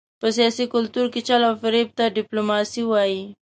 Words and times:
په 0.21 0.27
سیاسي 0.37 0.65
کلتور 0.73 1.05
کې 1.13 1.21
چل 1.27 1.41
او 1.49 1.55
فرېب 1.61 1.89
ته 1.97 2.03
ډیپلوماسي 2.17 2.83
وايي. 2.85 3.23